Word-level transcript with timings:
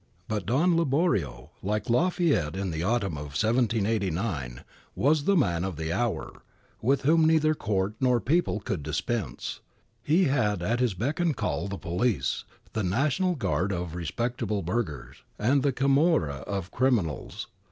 But 0.27 0.47
Don 0.47 0.75
Liborio, 0.75 1.51
like 1.61 1.87
Lafayette 1.87 2.55
in 2.55 2.71
the 2.71 2.81
autumn 2.81 3.19
of 3.19 3.37
1789, 3.39 4.63
was 4.95 5.25
the 5.25 5.35
man 5.35 5.63
of 5.63 5.75
the 5.75 5.93
hour 5.93 6.41
with 6.81 7.03
whom 7.03 7.23
neither 7.25 7.53
Court 7.53 7.93
nor 7.99 8.19
people 8.19 8.59
could 8.59 8.81
dispense: 8.81 9.59
he 10.01 10.23
had 10.23 10.63
at 10.63 10.79
his 10.79 10.95
beck 10.95 11.19
and 11.19 11.37
call 11.37 11.67
the 11.67 11.77
pohce, 11.77 12.45
the 12.73 12.81
National 12.83 13.35
Guard 13.35 13.71
of 13.71 13.93
respectable 13.93 14.63
burghers, 14.63 15.17
and 15.37 15.61
the 15.61 15.71
camorra 15.71 16.37
of 16.47 16.71
criminals. 16.71 17.45